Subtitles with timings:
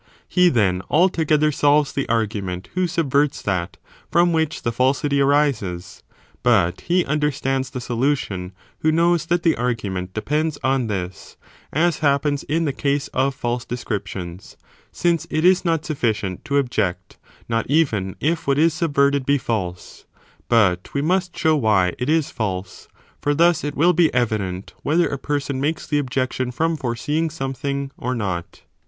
[0.27, 3.77] He then, alto gether solves (the argument) who subverts that,
[4.09, 6.01] from which the falsity arises,
[6.41, 11.37] but he understands the solution who knows that the argument depends on this,
[11.71, 14.57] as (happens) in the case of false descriptions,
[14.91, 20.05] since it is not sufficient to object, not even if what is subverted be false,
[20.49, 22.87] but we must show why it is false,
[23.21, 27.91] for thus it will be evident whether a person makes the objection from foreseeing something
[27.99, 28.63] or not.